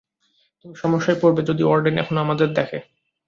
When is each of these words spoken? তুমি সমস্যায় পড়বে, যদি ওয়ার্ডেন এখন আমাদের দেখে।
তুমি 0.59 0.75
সমস্যায় 0.75 1.19
পড়বে, 1.21 1.41
যদি 1.49 1.61
ওয়ার্ডেন 1.65 1.95
এখন 1.97 2.15
আমাদের 2.17 2.47
দেখে। 2.53 2.79